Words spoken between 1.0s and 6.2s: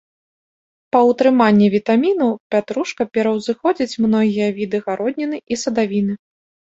ўтрыманні вітамінаў пятрушка пераўзыходзіць многія віды гародніны і садавіны.